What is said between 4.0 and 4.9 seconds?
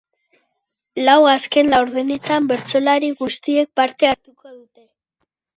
hartuko dute.